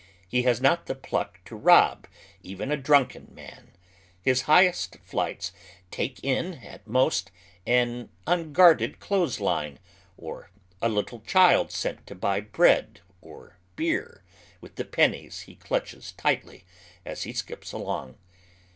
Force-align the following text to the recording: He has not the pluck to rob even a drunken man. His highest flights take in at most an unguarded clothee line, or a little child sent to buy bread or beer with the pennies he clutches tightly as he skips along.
He 0.27 0.41
has 0.41 0.59
not 0.59 0.87
the 0.87 0.95
pluck 0.95 1.39
to 1.45 1.55
rob 1.55 2.07
even 2.41 2.71
a 2.71 2.75
drunken 2.75 3.27
man. 3.35 3.69
His 4.19 4.41
highest 4.49 4.97
flights 5.03 5.51
take 5.91 6.23
in 6.23 6.55
at 6.55 6.87
most 6.87 7.29
an 7.67 8.09
unguarded 8.25 8.99
clothee 8.99 9.39
line, 9.39 9.79
or 10.17 10.49
a 10.81 10.89
little 10.89 11.19
child 11.19 11.71
sent 11.71 12.07
to 12.07 12.15
buy 12.15 12.39
bread 12.39 13.01
or 13.21 13.59
beer 13.75 14.23
with 14.59 14.73
the 14.73 14.85
pennies 14.85 15.41
he 15.41 15.53
clutches 15.53 16.13
tightly 16.13 16.65
as 17.05 17.21
he 17.21 17.31
skips 17.31 17.71
along. 17.71 18.17